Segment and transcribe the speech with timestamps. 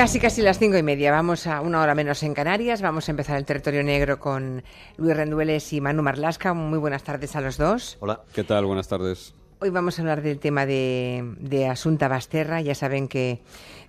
[0.00, 1.12] Casi, casi las cinco y media.
[1.12, 2.80] Vamos a una hora menos en Canarias.
[2.80, 4.62] Vamos a empezar el territorio negro con
[4.96, 6.54] Luis Rendueles y Manu Marlasca.
[6.54, 7.98] Muy buenas tardes a los dos.
[8.00, 8.64] Hola, ¿qué tal?
[8.64, 9.34] Buenas tardes.
[9.58, 12.62] Hoy vamos a hablar del tema de, de Asunta Basterra.
[12.62, 13.42] Ya saben que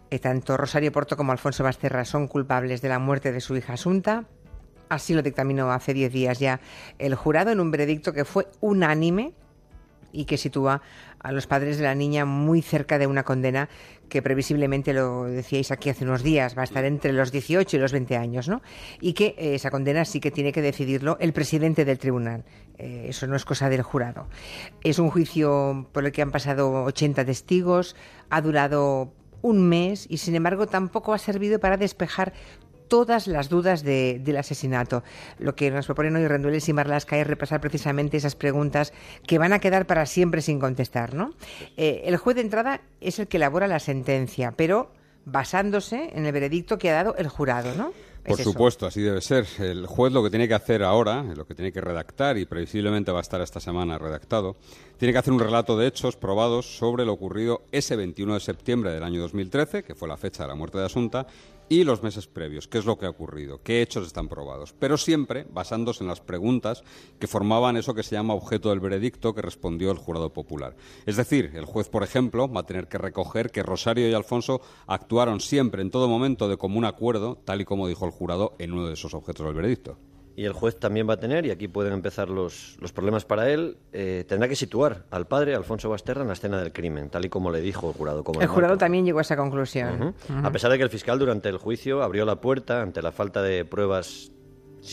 [0.10, 3.72] eh, tanto Rosario Porto como Alfonso Basterra son culpables de la muerte de su hija
[3.72, 4.26] Asunta.
[4.90, 6.60] Así lo dictaminó hace diez días ya
[7.00, 9.32] el jurado en un veredicto que fue unánime
[10.12, 10.82] y que sitúa
[11.20, 13.70] a los padres de la niña muy cerca de una condena
[14.10, 17.80] que previsiblemente, lo decíais aquí hace unos días, va a estar entre los 18 y
[17.80, 18.62] los 20 años, ¿no?
[19.00, 22.44] Y que eh, esa condena sí que tiene que decidirlo el presidente del tribunal.
[22.78, 24.28] Eh, eso no es cosa del jurado.
[24.84, 27.96] Es un juicio por el que han pasado 80 testigos,
[28.30, 32.34] ha durado un mes y sin embargo tampoco ha servido para despejar
[32.92, 35.02] todas las dudas del asesinato.
[35.40, 38.92] Lo que nos proponen hoy Rendueles y Marlasca es repasar precisamente esas preguntas
[39.26, 41.14] que van a quedar para siempre sin contestar.
[41.14, 41.34] ¿no?
[41.78, 44.92] Eh, el juez de entrada es el que elabora la sentencia, pero
[45.24, 47.94] basándose en el veredicto que ha dado el jurado, ¿no?
[48.26, 49.48] Por supuesto, así debe ser.
[49.60, 53.12] El juez lo que tiene que hacer ahora, lo que tiene que redactar, y previsiblemente
[53.12, 54.58] va a estar esta semana redactado,
[54.98, 58.92] tiene que hacer un relato de hechos probados sobre lo ocurrido ese 21 de septiembre
[58.92, 61.26] del año 2013, que fue la fecha de la muerte de Asunta,
[61.72, 64.98] y los meses previos, qué es lo que ha ocurrido, qué hechos están probados, pero
[64.98, 66.84] siempre basándose en las preguntas
[67.18, 70.76] que formaban eso que se llama objeto del veredicto que respondió el jurado popular.
[71.06, 74.60] Es decir, el juez, por ejemplo, va a tener que recoger que Rosario y Alfonso
[74.86, 78.74] actuaron siempre, en todo momento, de común acuerdo, tal y como dijo el jurado en
[78.74, 79.98] uno de esos objetos del veredicto
[80.42, 83.52] y el juez también va a tener, y aquí pueden empezar los, los problemas para
[83.52, 87.26] él, eh, tendrá que situar al padre, Alfonso Basterra, en la escena del crimen, tal
[87.26, 88.24] y como le dijo el jurado.
[88.24, 90.16] Como el jurado también llegó a esa conclusión.
[90.44, 93.44] A pesar de que el fiscal durante el juicio abrió la puerta ante la falta
[93.44, 94.32] de pruebas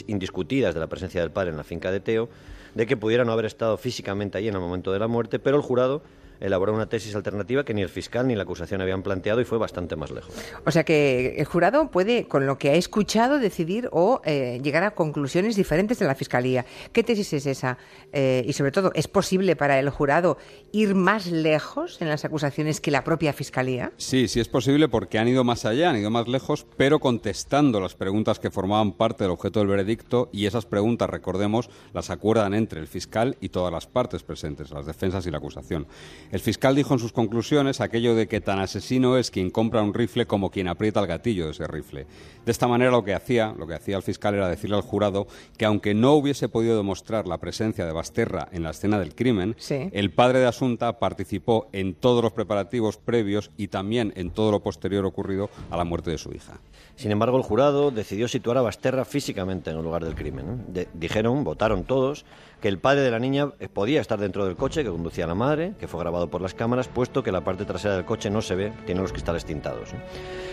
[0.06, 2.28] indiscutidas de la presencia del padre en la finca de Teo,
[2.74, 5.56] de que pudiera no haber estado físicamente allí en el momento de la muerte, pero
[5.56, 6.02] el jurado
[6.41, 9.58] elaboró una tesis alternativa que ni el fiscal ni la acusación habían planteado y fue
[9.58, 10.34] bastante más lejos.
[10.64, 14.82] O sea que el jurado puede, con lo que ha escuchado, decidir o eh, llegar
[14.84, 16.65] a conclusiones diferentes de la fiscalía.
[16.93, 17.78] ¿Qué tesis es esa?
[18.12, 20.38] Eh, y sobre todo, ¿es posible para el jurado
[20.72, 23.93] ir más lejos en las acusaciones que la propia fiscalía?
[23.97, 27.81] Sí, sí es posible porque han ido más allá, han ido más lejos, pero contestando
[27.81, 32.54] las preguntas que formaban parte del objeto del veredicto y esas preguntas, recordemos, las acuerdan
[32.54, 35.87] entre el fiscal y todas las partes presentes, las defensas y la acusación.
[36.31, 39.94] El fiscal dijo en sus conclusiones aquello de que tan asesino es quien compra un
[39.94, 42.06] rifle como quien aprieta el gatillo de ese rifle.
[42.44, 45.27] De esta manera lo que hacía, lo que hacía el fiscal era decirle al jurado
[45.56, 49.56] que aunque no hubiese podido demostrar la presencia de Basterra en la escena del crimen,
[49.71, 54.60] el padre de Asunta participó en todos los preparativos previos y también en todo lo
[54.60, 56.60] posterior ocurrido a la muerte de su hija.
[56.97, 60.66] Sin embargo, el jurado decidió situar a Basterra físicamente en el lugar del crimen.
[60.93, 62.27] dijeron, votaron todos,
[62.60, 65.34] que el padre de la niña eh, podía estar dentro del coche que conducía la
[65.34, 68.42] madre, que fue grabado por las cámaras, puesto que la parte trasera del coche no
[68.42, 69.91] se ve, tiene los cristales tintados.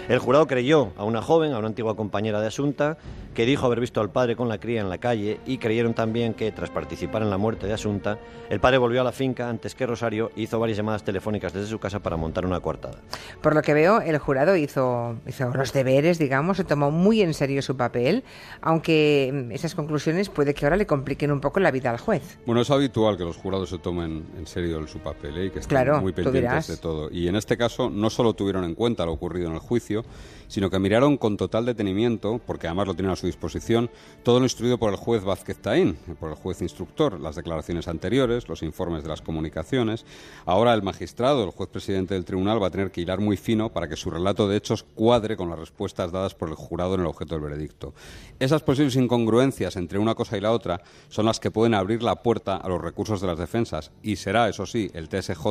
[0.08, 2.98] El jurado creyó a una joven, a una antigua compañera de Asunta,
[3.34, 6.36] que dijo haber visto al padre con la cría en la calle y creyeron también
[6.36, 9.74] que, tras participar en la muerte de Asunta, el padre volvió a la finca antes
[9.74, 13.00] que Rosario hizo varias llamadas telefónicas desde su casa para montar una coartada.
[13.42, 17.34] Por lo que veo, el jurado hizo, hizo los deberes, digamos, se tomó muy en
[17.34, 18.24] serio su papel,
[18.62, 22.38] aunque mm, esas conclusiones puede que ahora le compliquen un poco la vida juez.
[22.46, 25.46] Bueno, es habitual que los jurados se tomen en serio su papel ¿eh?
[25.46, 27.10] y que estén muy pendientes de todo.
[27.12, 30.04] Y en este caso no solo tuvieron en cuenta lo ocurrido en el juicio,
[30.48, 33.90] sino que miraron con total detenimiento, porque además lo tienen a su disposición,
[34.24, 38.48] todo lo instruido por el juez Vázquez Taín, por el juez instructor, las declaraciones anteriores,
[38.48, 40.06] los informes de las comunicaciones.
[40.46, 43.72] Ahora el magistrado, el juez presidente del tribunal, va a tener que hilar muy fino
[43.72, 47.02] para que su relato de hechos cuadre con las respuestas dadas por el jurado en
[47.02, 47.94] el objeto del veredicto.
[48.40, 52.16] Esas posibles incongruencias entre una cosa y la otra son las que pueden abrir la
[52.16, 55.46] puerta a los recursos de las defensas y será, eso sí, el TSJ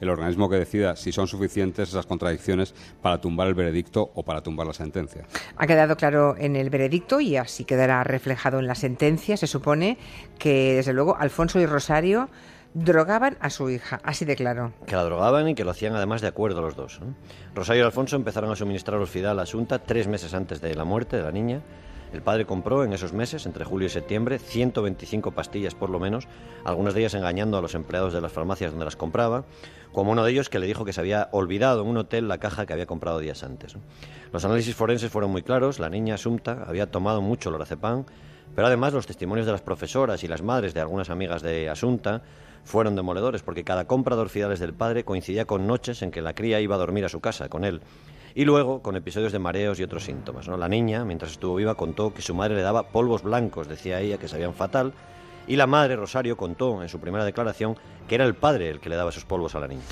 [0.00, 4.42] el organismo que decida si son suficientes esas contradicciones para tumbar el veredicto o para
[4.42, 5.26] tumbar la sentencia.
[5.56, 9.36] Ha quedado claro en el veredicto y así quedará reflejado en la sentencia.
[9.36, 9.98] Se supone
[10.38, 12.28] que, desde luego, Alfonso y Rosario
[12.74, 14.72] drogaban a su hija, así de claro.
[14.86, 17.00] Que la drogaban y que lo hacían además de acuerdo los dos.
[17.54, 20.84] Rosario y Alfonso empezaron a suministrar los Fidal a Asunta tres meses antes de la
[20.84, 21.60] muerte de la niña
[22.12, 26.28] el padre compró en esos meses, entre julio y septiembre, 125 pastillas por lo menos,
[26.64, 29.44] algunas de ellas engañando a los empleados de las farmacias donde las compraba,
[29.92, 32.38] como uno de ellos que le dijo que se había olvidado en un hotel la
[32.38, 33.76] caja que había comprado días antes.
[34.32, 38.04] Los análisis forenses fueron muy claros, la niña Sumta había tomado mucho lorazepam,
[38.54, 42.22] pero además los testimonios de las profesoras y las madres de algunas amigas de Asunta
[42.64, 46.34] fueron demoledores, porque cada compra de orfidales del padre coincidía con noches en que la
[46.34, 47.80] cría iba a dormir a su casa con él
[48.34, 50.48] y luego con episodios de mareos y otros síntomas.
[50.48, 50.56] ¿no?
[50.56, 54.18] La niña, mientras estuvo viva, contó que su madre le daba polvos blancos, decía ella,
[54.18, 54.92] que sabían fatal,
[55.46, 57.76] y la madre, Rosario, contó en su primera declaración
[58.08, 59.82] que era el padre el que le daba esos polvos a la niña.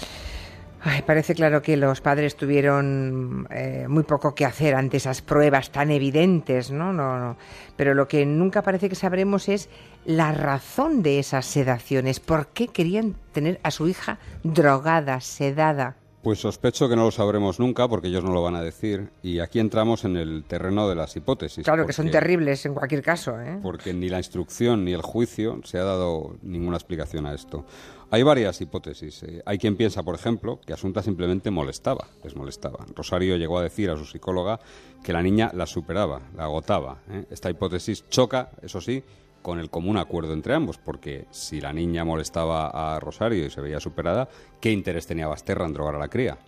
[1.06, 5.90] parece claro que los padres tuvieron eh, muy poco que hacer ante esas pruebas tan
[5.90, 6.92] evidentes, ¿no?
[6.92, 7.37] No, ¿no?
[7.76, 9.69] Pero lo que nunca parece que sabremos es
[10.04, 12.20] la razón de esas sedaciones.
[12.20, 15.96] ¿Por qué querían tener a su hija drogada, sedada?
[16.22, 19.38] Pues sospecho que no lo sabremos nunca porque ellos no lo van a decir y
[19.38, 21.64] aquí entramos en el terreno de las hipótesis.
[21.64, 23.40] Claro que son terribles en cualquier caso.
[23.40, 23.58] ¿eh?
[23.62, 27.64] Porque ni la instrucción ni el juicio se ha dado ninguna explicación a esto.
[28.11, 29.22] Hay varias hipótesis.
[29.22, 29.43] Eh.
[29.46, 32.84] hay quien piensa, por ejemplo, que Asunta simplemente molestaba, les molestaba.
[32.94, 34.61] Rosario llegó a decir a su psicóloga
[35.02, 36.99] que la niña la superaba, la agotaba.
[37.08, 37.25] ¿eh?
[37.31, 39.02] Esta hipótesis choca, eso sí,
[39.42, 43.60] con el común acuerdo entre ambos, porque si la niña molestaba a Rosario y se
[43.60, 44.28] veía superada,
[44.60, 46.38] ¿qué interés tenía Basterra en drogar a la cría?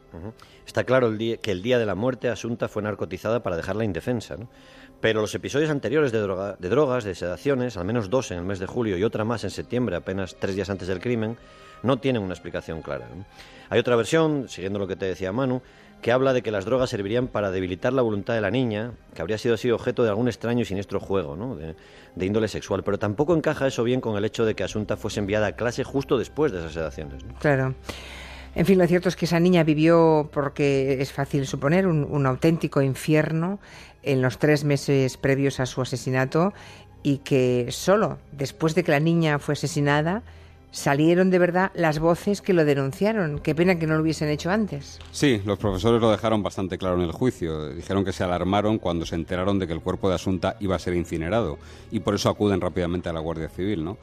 [0.66, 3.84] Está claro el día, que el día de la muerte Asunta fue narcotizada para dejarla
[3.84, 4.36] indefensa,
[5.00, 8.58] pero los episodios anteriores de, de drogas, de sedaciones, al menos dos en el mes
[8.58, 11.36] de julio y otra más en septiembre, apenas tres días antes del crimen,
[11.82, 13.08] no tienen una explicación clara.
[13.70, 15.62] Hay otra versión, siguiendo lo que te decía Manu,
[16.02, 19.22] que habla de que las drogas servirían para debilitar la voluntad de la niña, que
[19.22, 21.54] habría sido así objeto de algún extraño y siniestro juego, ¿no?
[21.54, 21.74] de,
[22.20, 22.82] índole sexual.
[22.82, 25.84] Pero tampoco encaja eso bien con el hecho de que Asunta fuese enviada a clase
[25.84, 27.22] justo después de esas sedaciones.
[27.38, 27.74] Claro.
[28.54, 32.82] En fin, lo cierto es que esa niña vivió, porque es fácil suponer, un auténtico
[32.82, 33.60] infierno
[34.02, 36.52] en los tres meses previos a su asesinato
[37.02, 40.22] y que solo después de que la niña fue asesinada,
[40.72, 43.38] salieron de verdad las voces que lo denunciaron.
[43.38, 44.98] Qué pena que no lo hubiesen hecho antes.
[45.12, 47.68] Sí, los profesores lo dejaron bastante claro en el juicio.
[47.68, 50.80] Dijeron que se alarmaron cuando se enteraron de que el cuerpo de Asunta iba a
[50.80, 51.58] ser incinerado
[51.92, 53.98] y por eso acuden rápidamente a la Guardia Civil, ¿no?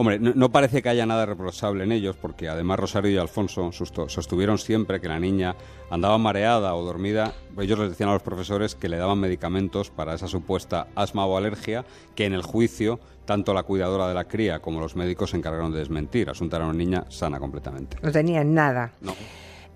[0.00, 4.56] Hombre, no, parece que haya nada reprochable en ellos, porque además Rosario y Alfonso sostuvieron
[4.56, 5.56] siempre que la niña
[5.90, 7.32] andaba mareada o dormida.
[7.58, 11.36] Ellos les decían a los profesores que le daban medicamentos para esa supuesta asma o
[11.36, 11.84] alergia,
[12.14, 15.72] que en el juicio tanto la cuidadora de la cría como los médicos se encargaron
[15.72, 16.30] de desmentir.
[16.30, 17.96] Asunta era una niña sana completamente.
[18.00, 18.92] No tenía nada.
[19.00, 19.16] No.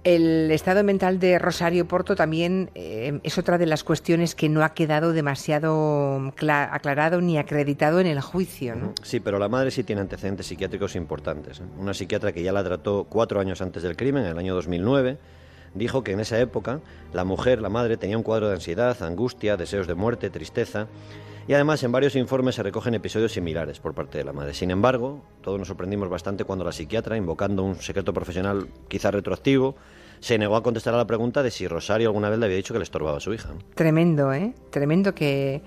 [0.05, 4.65] El estado mental de Rosario Porto también eh, es otra de las cuestiones que no
[4.65, 8.75] ha quedado demasiado aclarado ni acreditado en el juicio.
[8.75, 8.95] ¿no?
[9.03, 11.63] Sí, pero la madre sí tiene antecedentes psiquiátricos importantes.
[11.79, 15.19] Una psiquiatra que ya la trató cuatro años antes del crimen, en el año 2009,
[15.75, 16.81] dijo que en esa época
[17.13, 20.89] la mujer, la madre, tenía un cuadro de ansiedad, angustia, deseos de muerte, tristeza.
[21.47, 24.55] Y además en varios informes se recogen episodios similares por parte de la madre.
[24.55, 29.75] Sin embargo, todos nos sorprendimos bastante cuando la psiquiatra, invocando un secreto profesional quizá retroactivo,
[30.21, 32.73] se negó a contestar a la pregunta de si Rosario alguna vez le había dicho
[32.73, 33.51] que le estorbaba a su hija.
[33.75, 34.55] Tremendo, ¿eh?
[34.71, 35.63] Tremendo que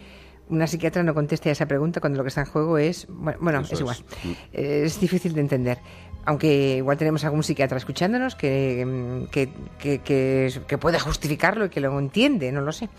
[0.48, 3.08] una psiquiatra no conteste a esa pregunta cuando lo que está en juego es...
[3.10, 3.98] Bueno, es igual.
[4.24, 4.32] Mm.
[4.54, 5.80] Es difícil de entender.
[6.26, 12.00] Aunque igual tenemos algún psiquiatra escuchándonos que, que, que, que, puede justificarlo y que lo
[12.00, 12.90] entiende, no lo sé.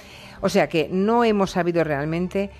[0.42, 2.50] O sea que no hemos sabido realmente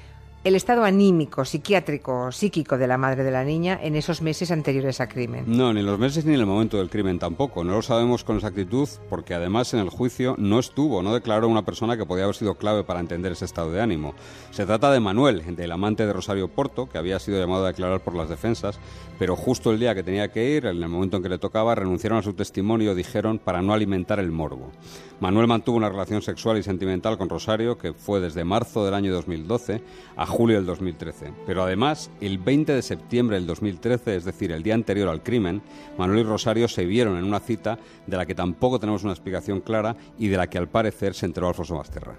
[0.47, 5.01] el estado anímico, psiquiátrico, psíquico de la madre de la niña en esos meses anteriores
[5.01, 5.43] al crimen.
[5.49, 7.65] No, ni los meses ni en el momento del crimen tampoco.
[7.65, 11.65] No lo sabemos con exactitud porque además en el juicio no estuvo, no declaró una
[11.65, 14.15] persona que podía haber sido clave para entender ese estado de ánimo.
[14.53, 18.05] Se trata de Manuel, del amante de Rosario Porto, que había sido llamado a declarar
[18.05, 18.79] por las defensas,
[19.19, 21.75] pero justo el día que tenía que ir, en el momento en que le tocaba,
[21.75, 24.71] renunciaron a su testimonio, dijeron, para no alimentar el morbo.
[25.19, 29.13] Manuel mantuvo una relación sexual y sentimental con Rosario que fue desde marzo del año
[29.15, 29.81] 2012
[30.15, 31.33] a julio del 2013.
[31.47, 35.63] Pero además, el 20 de septiembre del 2013, es decir, el día anterior al crimen,
[35.97, 39.63] Manuel y Rosario se vieron en una cita de la que tampoco tenemos una explicación
[39.63, 42.17] clara y de la que al parecer se enteró Alfonso Basterra.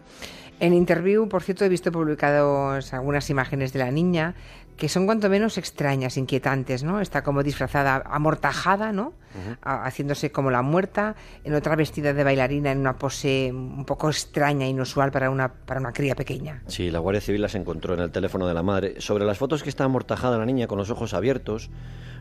[0.59, 4.33] En interview, por cierto, he visto publicados algunas imágenes de la niña
[4.77, 7.01] que son cuanto menos extrañas, inquietantes, ¿no?
[7.01, 9.13] Está como disfrazada, amortajada, ¿no?
[9.61, 14.67] Haciéndose como la muerta, en otra vestida de bailarina, en una pose un poco extraña,
[14.67, 16.63] inusual para una, para una cría pequeña.
[16.67, 19.01] Sí, la Guardia Civil las encontró en el teléfono de la madre.
[19.01, 21.69] Sobre las fotos que está amortajada la niña con los ojos abiertos,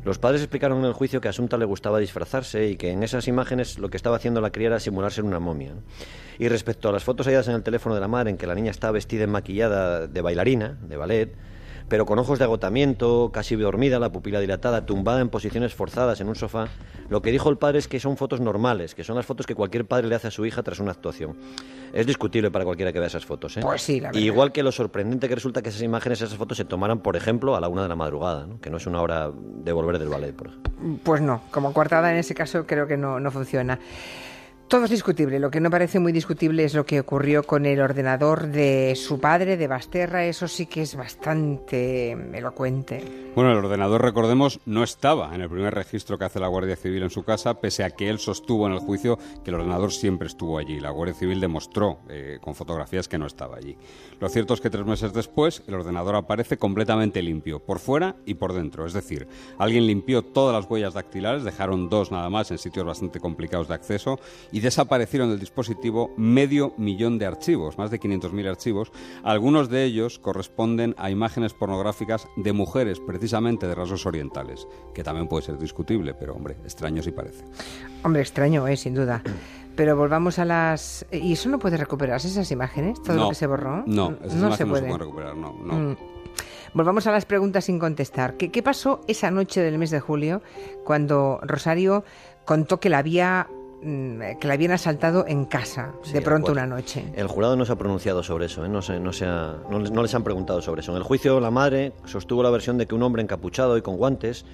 [0.04, 3.02] los padres explicaron en el juicio que a Asunta le gustaba disfrazarse y que en
[3.02, 5.72] esas imágenes lo que estaba haciendo la cría era simular ser una momia.
[6.38, 8.54] Y respecto a las fotos halladas en el teléfono de la madre en que la
[8.54, 11.34] niña está vestida en maquillada de bailarina, de ballet,
[11.88, 16.28] pero con ojos de agotamiento, casi dormida, la pupila dilatada, tumbada en posiciones forzadas en
[16.28, 16.68] un sofá,
[17.08, 19.54] lo que dijo el padre es que son fotos normales, que son las fotos que
[19.54, 21.36] cualquier padre le hace a su hija tras una actuación.
[21.92, 23.56] Es discutible para cualquiera que vea esas fotos.
[23.56, 23.60] ¿eh?
[23.62, 24.20] Pues sí, la verdad.
[24.20, 27.56] Igual que lo sorprendente que resulta que esas imágenes, esas fotos se tomaran, por ejemplo,
[27.56, 30.34] a la una de la madrugada, que no es una hora de volver del ballet,
[30.34, 30.72] por ejemplo.
[31.04, 33.78] Pues no, como coartada en ese caso creo que no, no funciona.
[34.68, 35.38] Todo es discutible.
[35.38, 39.20] Lo que no parece muy discutible es lo que ocurrió con el ordenador de su
[39.20, 40.24] padre, de Basterra.
[40.24, 43.30] Eso sí que es bastante elocuente.
[43.36, 47.04] Bueno, el ordenador, recordemos, no estaba en el primer registro que hace la Guardia Civil
[47.04, 50.26] en su casa, pese a que él sostuvo en el juicio que el ordenador siempre
[50.26, 50.80] estuvo allí.
[50.80, 53.76] La Guardia Civil demostró eh, con fotografías que no estaba allí.
[54.18, 58.34] Lo cierto es que tres meses después el ordenador aparece completamente limpio, por fuera y
[58.34, 58.84] por dentro.
[58.84, 63.20] Es decir, alguien limpió todas las huellas dactilares, dejaron dos nada más en sitios bastante
[63.20, 64.18] complicados de acceso
[64.56, 68.90] y desaparecieron del dispositivo medio millón de archivos, más de 500.000 archivos.
[69.22, 75.28] Algunos de ellos corresponden a imágenes pornográficas de mujeres, precisamente de rasgos orientales, que también
[75.28, 77.44] puede ser discutible, pero hombre, extraño sí parece.
[78.02, 79.22] Hombre, extraño es, sin duda.
[79.76, 81.04] Pero volvamos a las...
[81.12, 83.02] ¿Y eso no puede recuperarse, esas imágenes?
[83.02, 83.84] ¿Todo lo que se borró?
[83.86, 84.90] No, no se puede.
[84.90, 85.52] recuperar, no.
[85.52, 85.96] Mm.
[86.72, 88.38] Volvamos a las preguntas sin contestar.
[88.38, 90.40] ¿Qué, ¿Qué, pasó esa noche del mes de julio
[90.82, 92.04] cuando Rosario
[92.46, 97.04] contó que la había Mm, que la habían asaltado en casa, de pronto una noche.
[97.14, 98.68] El jurado no se ha pronunciado sobre eso, ¿eh?
[98.68, 100.92] no, se, no, se no, les han preguntado sobre eso.
[100.92, 103.96] En el juicio, la madre sostuvo la versión de que un hombre encapuchado y con
[103.96, 104.44] guantes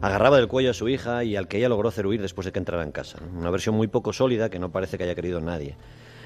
[0.00, 2.52] agarraba del cuello a su hija y al que ella logró hacer huir después de
[2.52, 3.18] que entrara en casa.
[3.36, 5.76] Una versión muy poco sólida que no parece que haya querido nadie.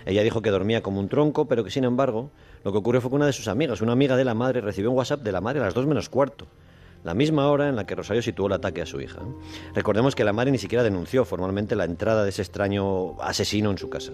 [0.07, 2.31] Ella dijo que dormía como un tronco, pero que sin embargo,
[2.65, 4.91] lo que ocurrió fue que una de sus amigas, una amiga de la madre, recibió
[4.91, 6.47] un WhatsApp de la madre a las dos menos cuarto
[7.05, 9.21] la misma hora en la que Rosario situó el ataque a su hija.
[9.75, 13.79] Recordemos que la madre ni siquiera denunció formalmente la entrada de ese extraño asesino en
[13.79, 14.13] su casa.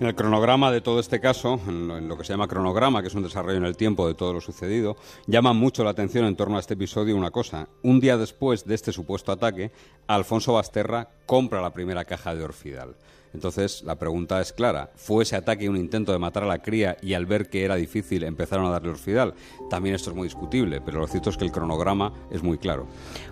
[0.00, 3.14] En el cronograma de todo este caso, en lo que se llama cronograma, que es
[3.14, 6.56] un desarrollo en el tiempo de todo lo sucedido, llama mucho la atención en torno
[6.56, 7.68] a este episodio una cosa.
[7.82, 9.72] Un día después de este supuesto ataque,
[10.06, 12.94] Alfonso Basterra compra la primera caja de Orfidal.
[13.32, 14.90] Entonces, la pregunta es clara.
[14.96, 17.76] ¿Fue ese ataque un intento de matar a la cría y al ver que era
[17.76, 19.34] difícil empezaron a darle orfidal?
[19.68, 22.86] También esto es muy discutible, pero lo cierto es que el cronograma es muy claro.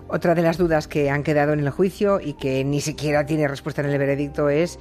[0.09, 3.49] Otra de las dudas que han quedado en el juicio y que ni siquiera tiene
[3.49, 4.79] respuesta en el veredicto es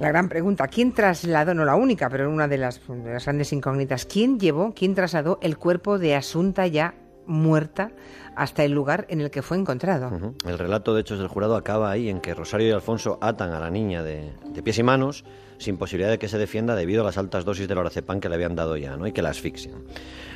[0.00, 3.52] la gran pregunta, ¿quién trasladó, no la única, pero una de las, de las grandes
[3.52, 6.94] incógnitas, ¿quién llevó, quién trasladó el cuerpo de Asunta ya
[7.26, 7.92] muerta
[8.36, 10.34] hasta el lugar en el que fue encontrado.
[10.46, 13.60] El relato de hechos del jurado acaba ahí, en que Rosario y Alfonso atan a
[13.60, 15.24] la niña de, pies y manos
[15.58, 18.34] sin posibilidad de que se defienda debido a las altas dosis de lorazepam que le
[18.34, 19.06] habían dado ya, ¿no?
[19.06, 19.84] Y que la asfixian.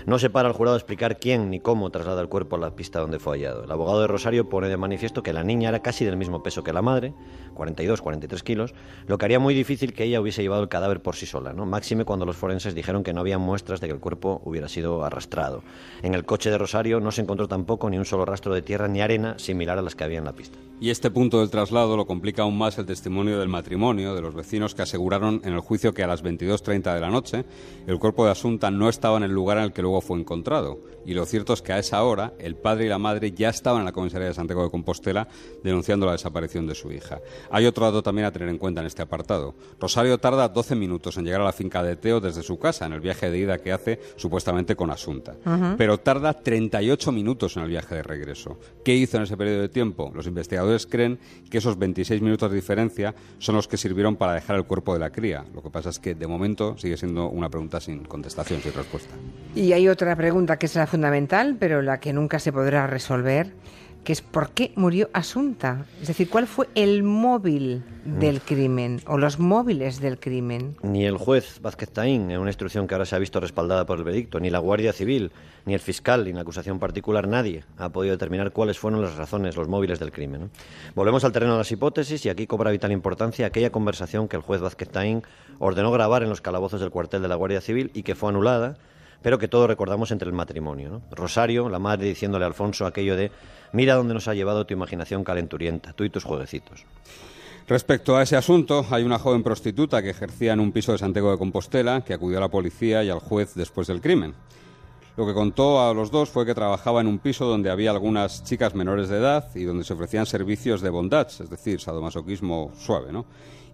[0.07, 3.01] No se para al jurado explicar quién ni cómo traslada el cuerpo a la pista
[3.01, 3.65] donde fue hallado.
[3.65, 6.63] El abogado de Rosario pone de manifiesto que la niña era casi del mismo peso
[6.63, 7.13] que la madre,
[7.55, 8.75] 42, 43 kilos,
[9.07, 11.67] lo que haría muy difícil que ella hubiese llevado el cadáver por sí sola, ¿no?
[11.67, 15.05] Máxime cuando los forenses dijeron que no había muestras de que el cuerpo hubiera sido
[15.05, 15.63] arrastrado.
[16.03, 18.89] En el coche de Rosario no se encontró tampoco ni un solo rastro de tierra
[18.89, 20.59] ni arena similar a las que había en la pista.
[20.81, 24.37] Y este punto del traslado lo complica aún más el testimonio del matrimonio, de los
[24.37, 27.45] vecinos que aseguraron en el juicio que a las 22.30 de la noche
[27.89, 30.79] el cuerpo de Asunta no estaba en el lugar en el que luego fue encontrado.
[31.05, 33.81] Y lo cierto es que a esa hora el padre y la madre ya estaban
[33.81, 35.27] en la comisaría de Santiago de Compostela
[35.65, 37.19] denunciando la desaparición de su hija.
[37.51, 39.55] Hay otro dato también a tener en cuenta en este apartado.
[39.81, 42.93] Rosario tarda 12 minutos en llegar a la finca de Teo desde su casa, en
[42.93, 45.35] el viaje de ida que hace supuestamente con Asunta.
[45.77, 48.59] Pero tarda 38 minutos en el viaje de regreso.
[48.85, 50.11] ¿Qué hizo en ese periodo de tiempo?
[50.15, 51.19] Los investigadores creen
[51.51, 55.01] que esos 26 minutos de diferencia son los que sirvieron para dejar el cuerpo de
[55.01, 55.45] la cría.
[55.55, 59.15] Lo que pasa es que de momento sigue siendo una pregunta sin contestación, sin respuesta.
[59.55, 63.53] Y hay otra pregunta que es la fundamental, pero la que nunca se podrá resolver
[64.05, 65.85] que es por qué murió Asunta.
[66.01, 68.41] Es decir, ¿cuál fue el móvil del mm.
[68.47, 70.77] crimen o los móviles del crimen?
[70.83, 73.99] Ni el juez Vázquez Taín, en una instrucción que ahora se ha visto respaldada por
[73.99, 75.31] el veredicto, ni la Guardia Civil,
[75.67, 79.57] ni el fiscal, ni la acusación particular, nadie ha podido determinar cuáles fueron las razones,
[79.57, 80.51] los móviles del crimen.
[80.95, 84.43] Volvemos al terreno de las hipótesis y aquí cobra vital importancia aquella conversación que el
[84.43, 85.23] juez Vázquez Taín
[85.59, 88.79] ordenó grabar en los calabozos del cuartel de la Guardia Civil y que fue anulada
[89.23, 91.03] pero que todos recordamos entre el matrimonio.
[91.11, 93.31] Rosario, la madre diciéndole a Alfonso aquello de
[93.73, 96.85] mira dónde nos ha llevado tu imaginación calenturienta, tú y tus jueguecitos.
[97.67, 101.31] Respecto a ese asunto, hay una joven prostituta que ejercía en un piso de Santiago
[101.31, 104.35] de Compostela que acudió a la policía y al juez después del crimen.
[105.19, 108.45] Lo que contó a los dos fue que trabajaba en un piso donde había algunas
[108.45, 113.13] chicas menores de edad y donde se ofrecían servicios de bondage, es decir, sadomasoquismo suave,
[113.13, 113.27] ¿no?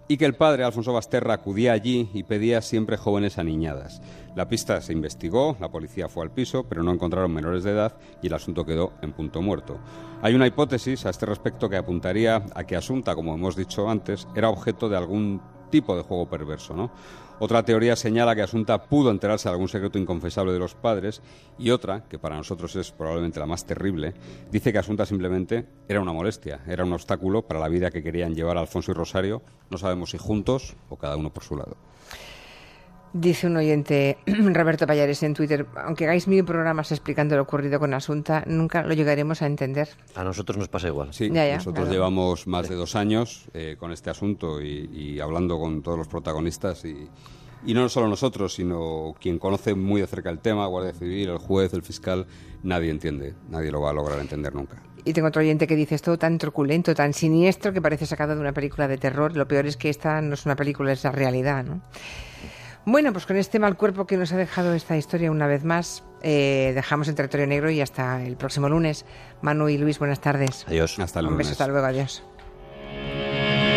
[0.07, 4.01] Y que el padre, Alfonso Basterra, acudía allí y pedía siempre jóvenes aniñadas.
[4.35, 7.95] La pista se investigó, la policía fue al piso, pero no encontraron menores de edad
[8.21, 9.79] y el asunto quedó en punto muerto.
[10.21, 14.27] Hay una hipótesis a este respecto que apuntaría a que Asunta, como hemos dicho antes,
[14.35, 16.91] era objeto de algún tipo de juego perverso, ¿no?
[17.37, 21.21] Otra teoría señala que Asunta pudo enterarse de algún secreto inconfesable de los padres
[21.59, 24.13] y otra, que para nosotros es probablemente la más terrible,
[24.51, 28.35] dice que Asunta simplemente era una molestia, era un obstáculo para la vida que querían
[28.35, 31.75] llevar Alfonso y Rosario, no sabemos si juntos o cada uno por su lado.
[33.17, 37.93] Dice un oyente, Roberto Payares, en Twitter, aunque hagáis mil programas explicando lo ocurrido con
[37.93, 39.87] Asunta, nunca lo llegaremos a entender.
[40.15, 41.13] A nosotros nos pasa igual.
[41.13, 45.97] Sí, nosotros llevamos más de dos años eh, con este asunto y, hablando con todos
[45.97, 47.07] los protagonistas y,
[47.65, 51.37] y no solo nosotros, sino quien conoce muy de cerca el tema, Guardia Civil, el
[51.37, 52.27] juez, el fiscal,
[52.63, 54.83] nadie entiende, nadie lo va a lograr entender nunca.
[55.05, 58.41] Y tengo otro oyente que dice, esto tan truculento, tan siniestro, que parece sacado de
[58.41, 59.37] una película de terror.
[59.37, 61.79] Lo peor es que esta no es una película, es la realidad, ¿no?
[62.85, 66.03] Bueno, pues con este mal cuerpo que nos ha dejado esta historia una vez más,
[66.21, 69.05] eh, dejamos el territorio negro y hasta el próximo lunes.
[69.41, 70.65] Manu y Luis, buenas tardes.
[70.67, 70.99] Adiós.
[70.99, 71.33] Hasta luego.
[71.33, 72.23] Un beso, hasta luego, adiós.